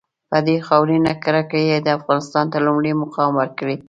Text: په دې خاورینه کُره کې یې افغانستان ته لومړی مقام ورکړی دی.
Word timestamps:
په 0.29 0.37
دې 0.47 0.57
خاورینه 0.67 1.11
کُره 1.23 1.43
کې 1.49 1.59
یې 1.69 1.77
افغانستان 1.99 2.45
ته 2.51 2.57
لومړی 2.65 2.91
مقام 3.03 3.31
ورکړی 3.35 3.75
دی. 3.77 3.79